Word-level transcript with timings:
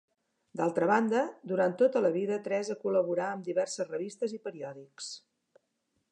D’altra 0.59 0.85
banda, 0.91 1.19
durant 1.51 1.75
tota 1.81 2.01
la 2.05 2.09
vida 2.15 2.39
Teresa 2.47 2.75
col·laborà 2.85 3.27
amb 3.33 3.45
diverses 3.49 3.91
revistes 3.91 4.33
i 4.37 4.41
periòdics. 4.47 5.11